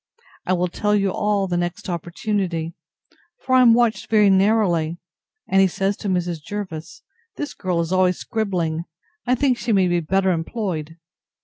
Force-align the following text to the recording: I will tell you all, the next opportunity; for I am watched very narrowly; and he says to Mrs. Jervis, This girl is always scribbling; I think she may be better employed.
I 0.47 0.53
will 0.53 0.67
tell 0.67 0.95
you 0.95 1.11
all, 1.11 1.45
the 1.45 1.57
next 1.57 1.87
opportunity; 1.87 2.73
for 3.45 3.53
I 3.53 3.61
am 3.61 3.75
watched 3.75 4.09
very 4.09 4.31
narrowly; 4.31 4.97
and 5.47 5.61
he 5.61 5.67
says 5.67 5.95
to 5.97 6.09
Mrs. 6.09 6.41
Jervis, 6.41 7.03
This 7.35 7.53
girl 7.53 7.79
is 7.81 7.91
always 7.93 8.17
scribbling; 8.17 8.85
I 9.27 9.35
think 9.35 9.59
she 9.59 9.71
may 9.71 9.87
be 9.87 9.99
better 9.99 10.31
employed. 10.31 10.97